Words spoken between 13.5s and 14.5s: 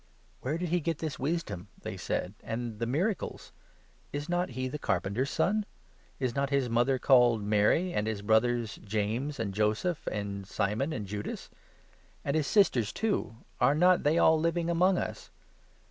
are not they all